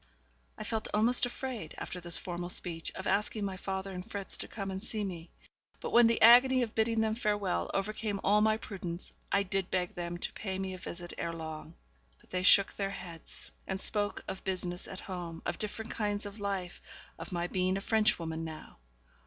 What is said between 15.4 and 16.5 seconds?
of different kinds of